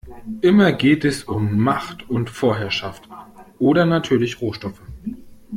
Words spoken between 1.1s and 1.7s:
um